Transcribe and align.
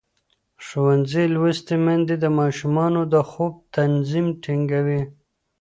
ښوونځې 0.65 1.23
لوستې 1.35 1.75
میندې 1.85 2.15
د 2.19 2.25
ماشومانو 2.39 3.01
د 3.13 3.15
خوب 3.29 3.53
نظم 3.91 4.25
ټینګوي. 4.43 5.01